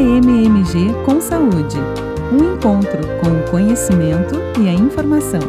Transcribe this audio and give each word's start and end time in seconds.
AMMG 0.00 1.04
com 1.04 1.20
Saúde. 1.20 1.76
Um 2.32 2.54
encontro 2.54 3.02
com 3.20 3.28
o 3.36 3.50
conhecimento 3.50 4.34
e 4.58 4.66
a 4.66 4.72
informação. 4.72 5.42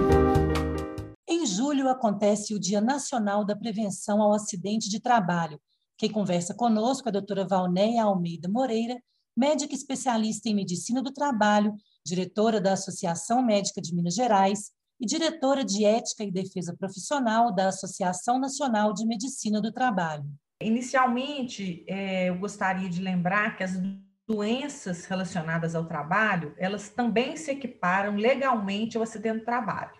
Em 1.25 1.45
julho 1.45 1.87
acontece 1.87 2.53
o 2.53 2.59
Dia 2.59 2.81
Nacional 2.81 3.45
da 3.45 3.55
Prevenção 3.55 4.21
ao 4.21 4.33
Acidente 4.33 4.89
de 4.89 4.99
Trabalho. 4.99 5.57
Quem 5.97 6.11
conversa 6.11 6.53
conosco 6.53 7.07
é 7.07 7.09
a 7.09 7.13
doutora 7.13 7.47
Valnéia 7.47 8.03
Almeida 8.03 8.49
Moreira, 8.49 9.01
médica 9.37 9.73
especialista 9.73 10.49
em 10.49 10.55
medicina 10.55 11.01
do 11.01 11.13
trabalho, 11.13 11.73
diretora 12.05 12.59
da 12.59 12.73
Associação 12.73 13.41
Médica 13.41 13.79
de 13.79 13.95
Minas 13.95 14.15
Gerais 14.15 14.71
e 14.99 15.05
diretora 15.05 15.63
de 15.63 15.85
Ética 15.85 16.25
e 16.25 16.31
Defesa 16.31 16.75
Profissional 16.77 17.55
da 17.55 17.69
Associação 17.69 18.37
Nacional 18.37 18.93
de 18.93 19.05
Medicina 19.05 19.61
do 19.61 19.71
Trabalho. 19.71 20.25
Inicialmente, 20.61 21.85
é, 21.87 22.27
eu 22.27 22.37
gostaria 22.37 22.89
de 22.89 23.01
lembrar 23.01 23.55
que 23.55 23.63
as 23.63 23.79
doenças 24.27 25.05
relacionadas 25.05 25.75
ao 25.75 25.85
trabalho, 25.85 26.53
elas 26.57 26.89
também 26.89 27.35
se 27.35 27.51
equiparam 27.51 28.15
legalmente 28.15 28.97
ao 28.97 29.03
acidente 29.03 29.39
de 29.39 29.45
trabalho. 29.45 29.99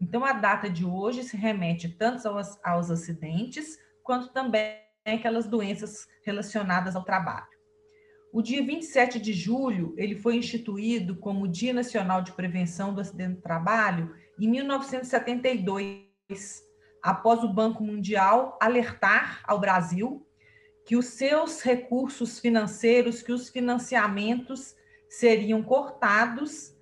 Então, 0.00 0.24
a 0.24 0.32
data 0.32 0.70
de 0.70 0.84
hoje 0.84 1.22
se 1.24 1.36
remete 1.36 1.88
tanto 1.88 2.26
aos, 2.28 2.58
aos 2.64 2.90
acidentes, 2.90 3.78
quanto 4.02 4.32
também 4.32 4.76
aquelas 5.04 5.46
doenças 5.46 6.06
relacionadas 6.24 6.94
ao 6.94 7.04
trabalho. 7.04 7.46
O 8.32 8.42
dia 8.42 8.62
27 8.64 9.18
de 9.18 9.32
julho, 9.32 9.94
ele 9.96 10.14
foi 10.14 10.36
instituído 10.36 11.16
como 11.16 11.48
Dia 11.48 11.72
Nacional 11.72 12.20
de 12.20 12.32
Prevenção 12.32 12.92
do 12.92 13.00
Acidente 13.00 13.36
de 13.36 13.42
Trabalho 13.42 14.14
em 14.38 14.48
1972, 14.48 16.04
após 17.02 17.42
o 17.42 17.52
Banco 17.52 17.82
Mundial 17.82 18.58
alertar 18.60 19.42
ao 19.44 19.58
Brasil 19.58 20.27
que 20.88 20.96
os 20.96 21.04
seus 21.04 21.60
recursos 21.60 22.40
financeiros, 22.40 23.20
que 23.20 23.30
os 23.30 23.50
financiamentos 23.50 24.74
seriam 25.06 25.62
cortados 25.62 26.74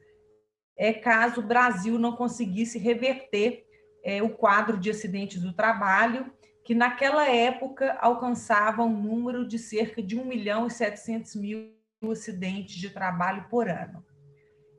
é, 0.76 0.92
caso 0.92 1.40
o 1.40 1.44
Brasil 1.44 1.98
não 1.98 2.14
conseguisse 2.14 2.78
reverter 2.78 3.66
é, 4.04 4.22
o 4.22 4.30
quadro 4.30 4.78
de 4.78 4.90
acidentes 4.90 5.42
do 5.42 5.52
trabalho, 5.52 6.32
que 6.64 6.72
naquela 6.72 7.28
época 7.28 7.98
alcançava 8.00 8.84
um 8.84 8.96
número 8.96 9.44
de 9.44 9.58
cerca 9.58 10.00
de 10.00 10.16
1 10.16 10.24
milhão 10.24 10.68
e 10.68 10.70
700 10.70 11.34
mil 11.34 11.74
acidentes 12.08 12.76
de 12.76 12.90
trabalho 12.90 13.48
por 13.50 13.68
ano. 13.68 14.06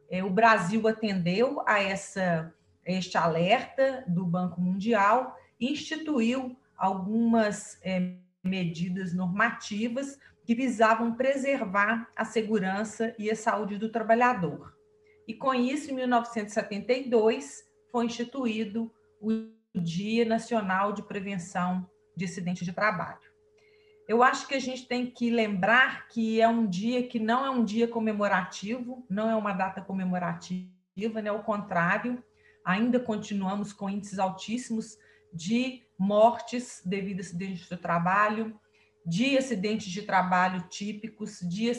É, 0.10 0.24
o 0.24 0.30
Brasil 0.30 0.88
atendeu 0.88 1.62
a 1.68 1.84
essa, 1.84 2.56
este 2.86 3.18
alerta 3.18 4.06
do 4.08 4.26
Banco 4.26 4.62
Mundial 4.62 5.36
e 5.60 5.70
instituiu 5.70 6.58
algumas 6.78 7.78
é, 7.84 8.26
medidas 8.48 9.14
normativas 9.14 10.18
que 10.46 10.56
visavam 10.56 11.14
preservar 11.16 12.10
a 12.16 12.24
segurança 12.24 13.14
e 13.20 13.30
a 13.30 13.36
saúde 13.36 13.78
do 13.78 13.90
trabalhador. 13.90 14.74
E 15.28 15.34
com 15.34 15.54
isso, 15.54 15.92
em 15.92 15.96
1972, 15.96 17.64
foi 17.92 18.06
instituído 18.06 18.92
o 19.20 19.32
Dia 19.76 20.24
Nacional 20.24 20.94
de 20.94 21.04
Prevenção 21.04 21.86
de 22.16 22.26
Acidentes 22.26 22.66
de 22.66 22.72
Trabalho. 22.72 23.28
Eu 24.08 24.24
acho 24.24 24.48
que 24.48 24.56
a 24.56 24.60
gente 24.60 24.88
tem 24.88 25.06
que 25.12 25.30
lembrar 25.30 26.08
que 26.08 26.40
é 26.40 26.48
um 26.48 26.66
dia 26.66 27.06
que 27.06 27.20
não 27.20 27.46
é 27.46 27.50
um 27.50 27.66
dia 27.66 27.88
comemorativo, 27.88 29.06
não 29.10 29.30
é 29.30 29.36
uma 29.36 29.52
data 29.52 29.82
comemorativa, 29.82 31.22
né? 31.22 31.30
Ao 31.30 31.44
contrário, 31.44 32.24
ainda 32.64 33.02
continuamos 33.02 33.74
com 33.74 33.90
índices 33.90 34.18
altíssimos 34.18 34.98
de 35.34 35.84
mortes 35.98 36.82
devido 36.86 37.20
a 37.20 37.22
acidentes 37.22 37.68
de 37.68 37.78
trabalho, 37.78 38.60
de 39.06 39.38
acidentes 39.38 39.88
de 39.88 40.02
trabalho 40.04 40.68
típicos, 40.70 41.40
de 41.40 41.72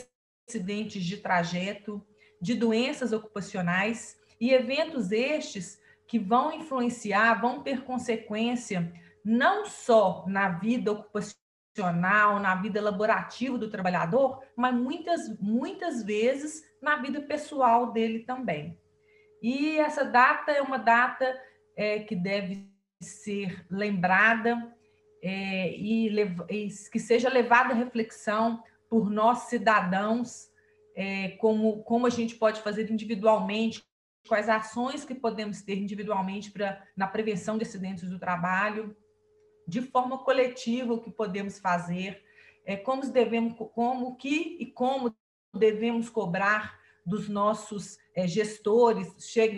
acidentes 0.47 1.03
de 1.03 1.17
trajeto, 1.17 2.05
de 2.41 2.55
doenças 2.55 3.13
ocupacionais 3.13 4.17
e 4.39 4.51
eventos 4.51 5.11
estes 5.11 5.79
que 6.07 6.17
vão 6.17 6.51
influenciar, 6.51 7.39
vão 7.39 7.61
ter 7.61 7.83
consequência 7.83 8.91
não 9.23 9.65
só 9.65 10.25
na 10.27 10.49
vida 10.49 10.91
ocupacional, 10.91 12.39
na 12.39 12.55
vida 12.55 12.81
laborativa 12.81 13.57
do 13.57 13.69
trabalhador, 13.69 14.43
mas 14.55 14.73
muitas, 14.73 15.39
muitas 15.39 16.03
vezes 16.03 16.63
na 16.81 16.95
vida 16.95 17.21
pessoal 17.21 17.91
dele 17.91 18.19
também. 18.19 18.79
E 19.41 19.77
essa 19.77 20.03
data 20.03 20.51
é 20.51 20.61
uma 20.61 20.77
data 20.77 21.39
é, 21.75 21.99
que 21.99 22.15
deve 22.15 22.69
ser 22.99 23.65
lembrada 23.69 24.75
é, 25.21 25.75
e, 25.75 26.09
e, 26.49 26.67
que 26.91 26.99
seja 26.99 27.29
levada 27.29 27.73
à 27.73 27.75
reflexão 27.75 28.63
por 28.89 29.09
nós 29.09 29.43
cidadãos, 29.49 30.49
é, 30.95 31.29
como, 31.37 31.83
como 31.83 32.05
a 32.05 32.09
gente 32.09 32.35
pode 32.35 32.61
fazer 32.61 32.89
individualmente, 32.89 33.83
quais 34.27 34.49
ações 34.49 35.05
que 35.05 35.15
podemos 35.15 35.61
ter 35.61 35.77
individualmente 35.77 36.51
pra, 36.51 36.83
na 36.95 37.07
prevenção 37.07 37.57
de 37.57 37.65
acidentes 37.65 38.09
do 38.09 38.19
trabalho, 38.19 38.95
de 39.67 39.81
forma 39.81 40.17
coletiva 40.19 40.93
o 40.93 41.01
que 41.01 41.11
podemos 41.11 41.59
fazer, 41.59 42.23
é, 42.65 42.75
como 42.75 43.05
devemos, 43.09 43.55
como 43.73 44.15
que 44.15 44.57
e 44.59 44.65
como 44.65 45.15
devemos 45.53 46.09
cobrar 46.09 46.78
dos 47.05 47.27
nossos 47.27 47.97
é, 48.13 48.27
gestores, 48.27 49.13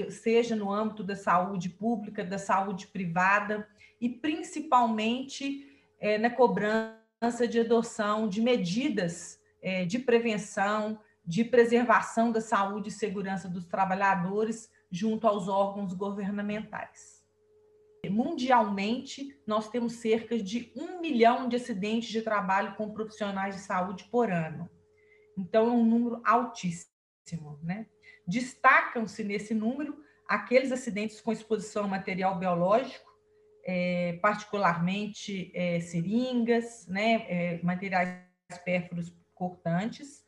seja 0.10 0.56
no 0.56 0.72
âmbito 0.72 1.04
da 1.04 1.16
saúde 1.16 1.70
pública, 1.70 2.24
da 2.24 2.38
saúde 2.38 2.88
privada, 2.88 3.68
e 4.00 4.10
principalmente 4.10 5.68
é, 6.00 6.18
na 6.18 6.30
cobrança 6.30 7.48
de 7.48 7.60
adoção 7.60 8.28
de 8.28 8.42
medidas 8.42 9.40
é, 9.62 9.86
de 9.86 10.00
prevenção, 10.00 11.00
de 11.26 11.44
preservação 11.44 12.32
da 12.32 12.42
saúde 12.42 12.90
e 12.90 12.92
segurança 12.92 13.48
dos 13.48 13.66
trabalhadores 13.66 14.70
junto 14.90 15.28
aos 15.28 15.48
órgãos 15.48 15.94
governamentais. 15.94 17.22
Mundialmente, 18.10 19.40
nós 19.46 19.70
temos 19.70 19.94
cerca 19.94 20.38
de 20.38 20.72
um 20.76 21.00
milhão 21.00 21.48
de 21.48 21.56
acidentes 21.56 22.10
de 22.10 22.24
trabalho 22.24 22.76
com 22.76 22.92
profissionais 22.92 23.56
de 23.56 23.62
saúde 23.62 24.06
por 24.06 24.32
ano. 24.32 24.68
Então, 25.38 25.68
é 25.68 25.72
um 25.72 25.86
número 25.86 26.20
altíssimo 26.26 26.91
né? 27.64 27.86
Destacam-se 28.28 29.24
nesse 29.24 29.54
número 29.54 30.04
aqueles 30.28 30.72
acidentes 30.72 31.20
com 31.20 31.32
exposição 31.32 31.86
a 31.86 31.88
material 31.88 32.38
biológico, 32.38 33.10
é, 33.66 34.18
particularmente 34.22 35.52
é, 35.54 35.80
seringas, 35.80 36.88
né, 36.88 37.26
é, 37.28 37.60
materiais 37.62 38.26
pérfuros 38.64 39.14
cortantes, 39.36 40.24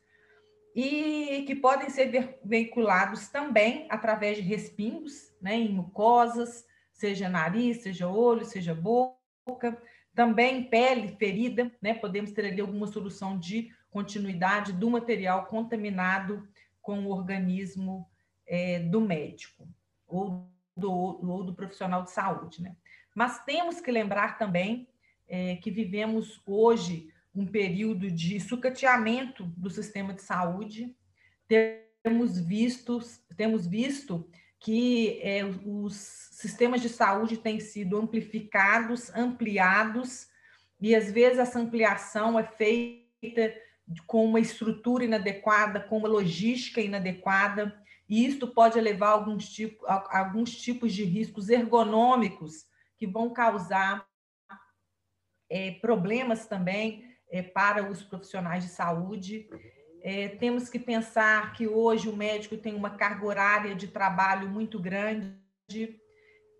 e 0.74 1.44
que 1.46 1.54
podem 1.54 1.88
ser 1.88 2.38
veiculados 2.44 3.28
também 3.28 3.86
através 3.88 4.36
de 4.36 4.42
respingos, 4.42 5.32
né, 5.40 5.54
em 5.54 5.72
mucosas, 5.72 6.64
seja 6.92 7.28
nariz, 7.28 7.82
seja 7.82 8.08
olho, 8.08 8.44
seja 8.44 8.74
boca, 8.74 9.80
também 10.14 10.64
pele 10.68 11.16
ferida, 11.16 11.72
né, 11.80 11.94
podemos 11.94 12.32
ter 12.32 12.46
ali 12.46 12.60
alguma 12.60 12.86
solução 12.86 13.38
de 13.38 13.70
continuidade 13.90 14.72
do 14.72 14.90
material 14.90 15.46
contaminado 15.46 16.46
com 16.84 17.06
o 17.06 17.10
organismo 17.10 18.06
é, 18.46 18.78
do 18.78 19.00
médico 19.00 19.66
ou 20.06 20.46
do, 20.76 20.92
ou 20.92 21.42
do 21.42 21.54
profissional 21.54 22.04
de 22.04 22.10
saúde. 22.10 22.62
Né? 22.62 22.76
Mas 23.14 23.42
temos 23.44 23.80
que 23.80 23.90
lembrar 23.90 24.38
também 24.38 24.86
é, 25.26 25.56
que 25.56 25.70
vivemos 25.70 26.42
hoje 26.46 27.08
um 27.34 27.46
período 27.46 28.10
de 28.10 28.38
sucateamento 28.38 29.44
do 29.56 29.70
sistema 29.70 30.12
de 30.12 30.22
saúde. 30.22 30.94
Temos 32.02 32.38
visto, 32.38 33.00
temos 33.34 33.66
visto 33.66 34.28
que 34.60 35.18
é, 35.22 35.42
os 35.64 35.94
sistemas 36.32 36.82
de 36.82 36.90
saúde 36.90 37.38
têm 37.38 37.58
sido 37.58 37.96
amplificados, 37.96 39.10
ampliados, 39.14 40.28
e 40.80 40.94
às 40.94 41.10
vezes 41.10 41.38
essa 41.38 41.58
ampliação 41.58 42.38
é 42.38 42.44
feita 42.44 43.54
com 44.06 44.24
uma 44.24 44.40
estrutura 44.40 45.04
inadequada, 45.04 45.80
com 45.80 45.98
uma 45.98 46.08
logística 46.08 46.80
inadequada, 46.80 47.78
e 48.08 48.26
isto 48.26 48.46
pode 48.46 48.80
levar 48.80 49.08
a 49.08 49.12
alguns, 49.12 49.48
tipo, 49.48 49.84
a 49.86 50.18
alguns 50.18 50.56
tipos 50.56 50.92
de 50.92 51.04
riscos 51.04 51.48
ergonômicos 51.48 52.66
que 52.96 53.06
vão 53.06 53.32
causar 53.32 54.06
é, 55.50 55.72
problemas 55.72 56.46
também 56.46 57.04
é, 57.30 57.42
para 57.42 57.90
os 57.90 58.02
profissionais 58.02 58.64
de 58.64 58.70
saúde. 58.70 59.48
É, 60.02 60.28
temos 60.28 60.68
que 60.68 60.78
pensar 60.78 61.52
que 61.54 61.66
hoje 61.66 62.08
o 62.08 62.16
médico 62.16 62.56
tem 62.56 62.74
uma 62.74 62.90
carga 62.90 63.24
horária 63.24 63.74
de 63.74 63.88
trabalho 63.88 64.48
muito 64.48 64.78
grande, 64.78 65.34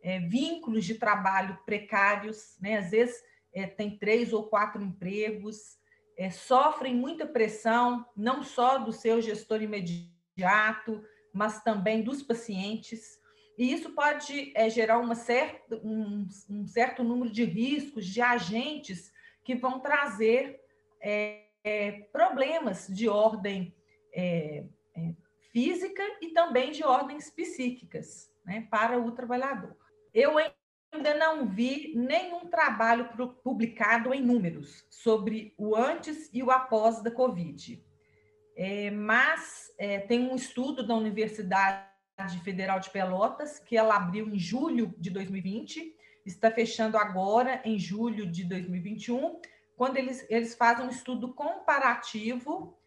é, 0.03 0.19
vínculos 0.21 0.85
de 0.85 0.95
trabalho 0.95 1.59
precários, 1.67 2.57
né? 2.61 2.79
às 2.79 2.91
vezes 2.91 3.23
é, 3.55 3.67
tem 3.67 3.99
três 3.99 4.33
ou 4.33 4.49
quatro 4.49 4.83
empregos, 4.83 5.77
é, 6.17 6.31
sofrem 6.31 6.95
muita 6.95 7.27
pressão, 7.27 8.07
não 8.17 8.43
só 8.43 8.79
do 8.79 8.93
seu 8.93 9.21
gestor 9.21 9.63
imediato, 9.63 11.03
mas 11.33 11.63
também 11.63 12.03
dos 12.03 12.23
pacientes. 12.23 13.19
E 13.59 13.73
isso 13.73 13.91
pode 13.91 14.53
é, 14.55 14.69
gerar 14.69 14.99
uma 14.99 15.15
certa, 15.15 15.77
um, 15.77 16.27
um, 16.49 16.67
certo 16.67 17.03
número 17.03 17.31
de 17.31 17.45
riscos, 17.45 18.07
de 18.07 18.21
agentes 18.21 19.13
que 19.45 19.55
vão 19.55 19.81
trazer 19.81 20.61
é, 21.01 21.45
é 21.63 21.93
problemas 22.13 22.87
de 22.89 23.09
ordem 23.09 23.75
é, 24.13 24.65
é, 24.97 25.15
física 25.53 26.03
e 26.21 26.29
também 26.29 26.73
de 26.73 26.85
ordens 26.85 27.31
psíquicas 27.31 28.31
né, 28.45 28.67
para 28.71 28.99
o 28.99 29.13
trabalhador. 29.13 29.77
Eu 30.13 30.39
ainda 30.95 31.15
não 31.15 31.47
vi 31.47 31.93
nenhum 31.95 32.47
trabalho 32.47 33.09
publicado 33.43 34.15
em 34.15 34.23
números 34.23 34.87
sobre 34.89 35.55
o 35.59 35.75
antes 35.77 36.31
e 36.33 36.43
o 36.43 36.51
após 36.51 37.03
da 37.03 37.11
Covid. 37.11 37.85
É, 38.57 38.91
mas 38.91 39.73
é, 39.79 39.99
tem 39.99 40.21
um 40.21 40.37
estudo 40.37 40.87
da 40.87 40.95
Universidade 40.95 41.85
Federal 42.45 42.79
de 42.79 42.91
Pelotas, 42.91 43.59
que 43.59 43.77
ela 43.77 43.97
abriu 43.97 44.29
em 44.29 44.39
julho 44.39 44.95
de 44.97 45.11
2020, 45.11 45.95
está 46.25 46.51
fechando 46.51 46.97
agora 46.97 47.61
em 47.65 47.79
julho 47.79 48.31
de 48.31 48.45
2021, 48.45 49.41
quando 49.77 49.97
eles, 49.97 50.25
eles 50.31 50.55
fazem 50.55 50.87
um 50.87 50.91
estudo 50.91 51.35
comparativo 51.35 52.79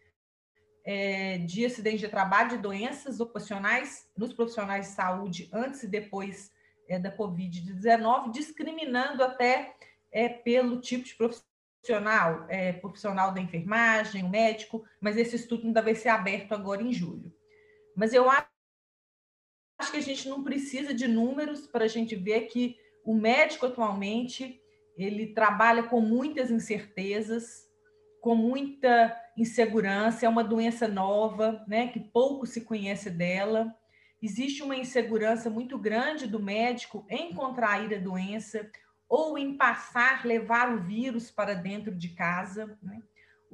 é, 0.84 1.36
de 1.38 1.66
acidentes 1.66 2.00
de 2.00 2.08
trabalho, 2.08 2.50
de 2.50 2.58
doenças 2.58 3.20
ocupacionais 3.20 4.08
nos 4.16 4.32
profissionais 4.32 4.86
de 4.86 4.92
saúde 4.94 5.50
antes 5.52 5.82
e 5.82 5.86
depois 5.86 6.50
é, 6.88 6.98
da 6.98 7.14
Covid-19, 7.14 8.32
discriminando 8.32 9.22
até 9.22 9.76
é, 10.10 10.28
pelo 10.28 10.80
tipo 10.80 11.04
de 11.04 11.14
profissional, 11.14 12.46
é, 12.48 12.72
profissional 12.72 13.32
da 13.32 13.40
enfermagem, 13.40 14.24
o 14.24 14.28
médico, 14.28 14.84
mas 15.00 15.16
esse 15.16 15.36
estudo 15.36 15.66
ainda 15.66 15.82
vai 15.82 15.94
ser 15.94 16.08
aberto 16.08 16.52
agora 16.52 16.82
em 16.82 16.92
julho. 16.92 17.32
Mas 17.94 18.14
eu 18.14 18.28
acho 18.30 18.48
que 19.90 19.98
a 19.98 20.02
gente 20.02 20.28
não 20.28 20.42
precisa 20.42 20.94
de 20.94 21.06
números 21.06 21.66
para 21.66 21.84
a 21.84 21.88
gente 21.88 22.16
ver 22.16 22.42
que 22.42 22.76
o 23.04 23.14
médico 23.14 23.66
atualmente 23.66 24.60
ele 24.96 25.28
trabalha 25.28 25.84
com 25.84 26.00
muitas 26.00 26.50
incertezas, 26.50 27.68
com 28.20 28.34
muita 28.34 29.16
insegurança, 29.36 30.26
é 30.26 30.28
uma 30.28 30.42
doença 30.42 30.88
nova, 30.88 31.64
né, 31.68 31.88
que 31.88 32.00
pouco 32.00 32.44
se 32.44 32.62
conhece 32.62 33.08
dela. 33.08 33.72
Existe 34.20 34.62
uma 34.62 34.76
insegurança 34.76 35.48
muito 35.48 35.78
grande 35.78 36.26
do 36.26 36.40
médico 36.40 37.06
em 37.08 37.32
contrair 37.32 37.94
a 37.94 38.00
doença 38.00 38.68
ou 39.08 39.38
em 39.38 39.56
passar, 39.56 40.26
levar 40.26 40.72
o 40.74 40.82
vírus 40.82 41.30
para 41.30 41.54
dentro 41.54 41.94
de 41.94 42.10
casa. 42.10 42.76
Né? 42.82 43.00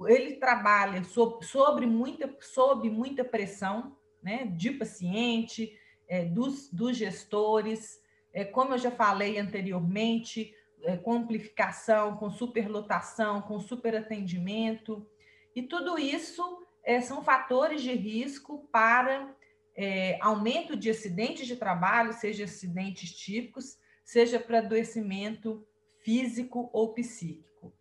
Ele 0.06 0.36
trabalha 0.36 1.04
sob, 1.04 1.44
sobre 1.44 1.86
muita, 1.86 2.34
sob 2.40 2.88
muita 2.90 3.24
pressão 3.24 3.96
né, 4.22 4.46
de 4.46 4.70
paciente, 4.70 5.78
é, 6.08 6.24
dos, 6.24 6.70
dos 6.70 6.96
gestores. 6.96 8.02
É, 8.32 8.44
como 8.44 8.74
eu 8.74 8.78
já 8.78 8.90
falei 8.90 9.38
anteriormente, 9.38 10.54
é, 10.82 10.96
com 10.96 11.12
amplificação, 11.12 12.16
com 12.16 12.30
superlotação, 12.30 13.42
com 13.42 13.60
superatendimento. 13.60 15.06
E 15.54 15.62
tudo 15.62 15.98
isso 15.98 16.66
é, 16.82 17.00
são 17.00 17.22
fatores 17.22 17.82
de 17.82 17.92
risco 17.92 18.68
para 18.72 19.34
é, 19.76 20.18
aumento 20.20 20.76
de 20.76 20.90
acidentes 20.90 21.46
de 21.46 21.56
trabalho, 21.56 22.12
seja 22.12 22.44
acidentes 22.44 23.12
típicos, 23.12 23.78
seja 24.04 24.38
para 24.38 24.58
adoecimento 24.58 25.66
físico 26.00 26.70
ou 26.72 26.92
psíquico. 26.92 27.72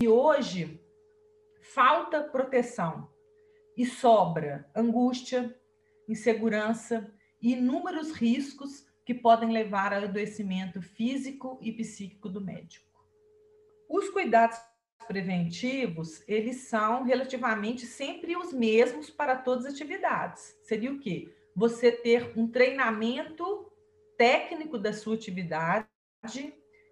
E 0.00 0.06
hoje 0.06 0.80
falta 1.60 2.22
proteção 2.22 3.10
e 3.76 3.86
sobra 3.86 4.70
angústia, 4.74 5.58
insegurança 6.08 7.12
e 7.40 7.52
inúmeros 7.52 8.12
riscos 8.12 8.86
que 9.04 9.14
podem 9.14 9.50
levar 9.50 9.92
ao 9.92 10.04
adoecimento 10.04 10.80
físico 10.80 11.58
e 11.60 11.72
psíquico 11.72 12.28
do 12.28 12.40
médico. 12.40 12.86
Os 13.88 14.08
cuidados 14.10 14.58
preventivos, 15.02 16.22
eles 16.26 16.68
são 16.68 17.04
relativamente 17.04 17.86
sempre 17.86 18.36
os 18.36 18.52
mesmos 18.52 19.10
para 19.10 19.36
todas 19.36 19.66
as 19.66 19.74
atividades. 19.74 20.56
Seria 20.62 20.92
o 20.92 20.98
quê? 20.98 21.34
Você 21.54 21.92
ter 21.92 22.32
um 22.36 22.48
treinamento 22.48 23.70
técnico 24.16 24.78
da 24.78 24.92
sua 24.92 25.14
atividade. 25.14 25.86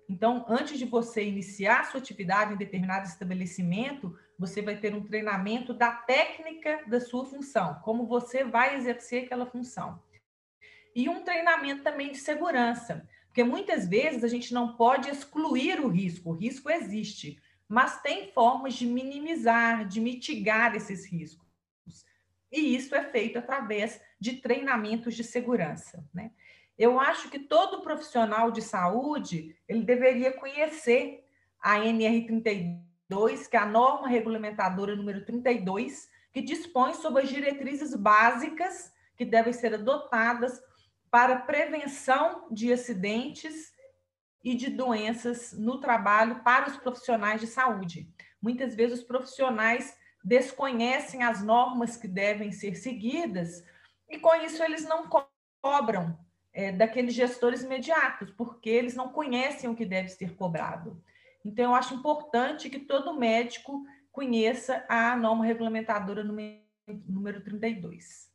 Então, 0.09 0.45
antes 0.49 0.79
de 0.79 0.85
você 0.85 1.25
iniciar 1.25 1.81
a 1.81 1.85
sua 1.85 2.01
atividade 2.01 2.53
em 2.53 2.57
determinado 2.57 3.07
estabelecimento, 3.07 4.19
você 4.39 4.61
vai 4.61 4.77
ter 4.77 4.95
um 4.95 5.05
treinamento 5.05 5.73
da 5.73 5.93
técnica 5.93 6.83
da 6.89 7.01
sua 7.01 7.25
função, 7.25 7.81
como 7.85 8.07
você 8.07 8.43
vai 8.43 8.77
exercer 8.77 9.25
aquela 9.25 9.47
função. 9.47 10.03
E 10.95 11.09
um 11.09 11.23
treinamento 11.23 11.83
também 11.83 12.11
de 12.11 12.19
segurança, 12.19 13.07
porque 13.27 13.45
muitas 13.45 13.87
vezes 13.89 14.25
a 14.25 14.29
gente 14.29 14.53
não 14.53 14.77
pode 14.77 15.09
excluir 15.09 15.79
o 15.81 15.89
risco, 15.89 16.31
o 16.31 16.35
risco 16.35 16.69
existe, 16.69 17.41
mas 17.71 18.03
tem 18.03 18.33
formas 18.33 18.75
de 18.75 18.85
minimizar, 18.85 19.87
de 19.87 20.01
mitigar 20.01 20.75
esses 20.75 21.07
riscos. 21.07 21.47
E 22.51 22.75
isso 22.75 22.97
é 22.97 23.05
feito 23.05 23.39
através 23.39 24.03
de 24.19 24.39
treinamentos 24.39 25.15
de 25.15 25.23
segurança. 25.23 26.05
Né? 26.13 26.33
Eu 26.77 26.99
acho 26.99 27.31
que 27.31 27.39
todo 27.39 27.81
profissional 27.81 28.51
de 28.51 28.61
saúde 28.61 29.57
ele 29.69 29.85
deveria 29.85 30.33
conhecer 30.33 31.25
a 31.61 31.77
NR32, 31.77 33.49
que 33.49 33.57
é 33.57 33.61
a 33.61 33.67
norma 33.67 34.09
regulamentadora 34.09 34.97
número 34.97 35.25
32, 35.25 36.09
que 36.33 36.43
dispõe 36.43 36.95
sobre 36.95 37.23
as 37.23 37.29
diretrizes 37.29 37.95
básicas 37.95 38.93
que 39.17 39.25
devem 39.25 39.53
ser 39.53 39.75
adotadas 39.75 40.61
para 41.09 41.37
prevenção 41.37 42.49
de 42.51 42.73
acidentes 42.73 43.70
e 44.43 44.55
de 44.55 44.71
doenças 44.71 45.53
no 45.53 45.79
trabalho 45.79 46.43
para 46.43 46.69
os 46.69 46.77
profissionais 46.77 47.41
de 47.41 47.47
saúde. 47.47 48.09
Muitas 48.41 48.75
vezes 48.75 49.01
os 49.01 49.05
profissionais 49.05 49.97
desconhecem 50.25 51.23
as 51.23 51.43
normas 51.43 51.97
que 51.97 52.09
devem 52.09 52.53
ser 52.53 52.75
seguidas 52.77 53.63
e 54.09 54.19
com 54.19 54.35
isso 54.37 54.63
eles 54.63 54.87
não 54.87 55.09
cobram 55.63 56.19
é, 56.53 56.73
daqueles 56.73 57.15
gestores 57.15 57.63
imediatos, 57.63 58.31
porque 58.33 58.69
eles 58.69 58.95
não 58.95 59.09
conhecem 59.09 59.71
o 59.71 59.75
que 59.75 59.87
deve 59.87 60.09
ser 60.09 60.35
cobrado. 60.35 61.03
Então, 61.45 61.67
eu 61.67 61.75
acho 61.75 61.95
importante 61.95 62.69
que 62.69 62.81
todo 62.81 63.19
médico 63.19 63.85
conheça 64.11 64.85
a 64.89 65.17
norma 65.17 65.45
regulamentadora 65.45 66.25
número 66.25 67.43
32. 67.43 68.29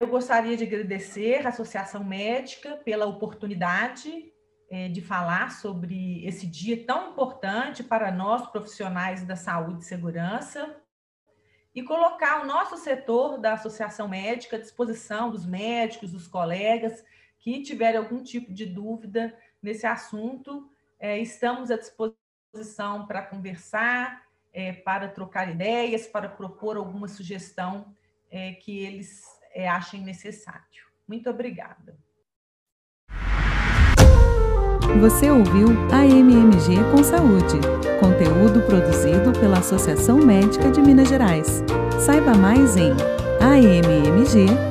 Eu 0.00 0.08
gostaria 0.08 0.56
de 0.56 0.64
agradecer 0.64 1.46
à 1.46 1.50
Associação 1.50 2.02
Médica 2.02 2.76
pela 2.78 3.06
oportunidade 3.06 4.32
é, 4.72 4.88
de 4.88 5.02
falar 5.02 5.52
sobre 5.52 6.24
esse 6.24 6.46
dia 6.46 6.82
tão 6.86 7.10
importante 7.10 7.84
para 7.84 8.10
nós, 8.10 8.46
profissionais 8.46 9.22
da 9.22 9.36
saúde 9.36 9.82
e 9.82 9.86
segurança, 9.86 10.74
e 11.74 11.82
colocar 11.82 12.42
o 12.42 12.46
nosso 12.46 12.78
setor 12.78 13.36
da 13.36 13.52
Associação 13.52 14.08
Médica 14.08 14.56
à 14.56 14.58
disposição 14.58 15.30
dos 15.30 15.44
médicos, 15.44 16.12
dos 16.12 16.26
colegas 16.26 17.04
que 17.38 17.60
tiverem 17.60 17.98
algum 17.98 18.22
tipo 18.22 18.50
de 18.50 18.64
dúvida 18.64 19.38
nesse 19.62 19.86
assunto. 19.86 20.70
É, 20.98 21.18
estamos 21.18 21.70
à 21.70 21.76
disposição 21.76 23.06
para 23.06 23.20
conversar, 23.20 24.26
é, 24.54 24.72
para 24.72 25.06
trocar 25.06 25.50
ideias, 25.50 26.06
para 26.06 26.30
propor 26.30 26.78
alguma 26.78 27.08
sugestão 27.08 27.94
é, 28.30 28.52
que 28.52 28.78
eles 28.78 29.22
é, 29.52 29.68
achem 29.68 30.00
necessário. 30.00 30.86
Muito 31.06 31.28
obrigada. 31.28 31.94
Você 35.00 35.30
ouviu 35.30 35.68
a 35.90 36.04
MMG 36.04 36.76
com 36.90 37.02
Saúde, 37.02 37.58
conteúdo 37.98 38.60
produzido 38.62 39.32
pela 39.38 39.58
Associação 39.58 40.18
Médica 40.18 40.70
de 40.70 40.80
Minas 40.80 41.08
Gerais. 41.08 41.64
Saiba 41.98 42.34
mais 42.34 42.76
em 42.76 42.92
ammg.org.br. 43.40 44.62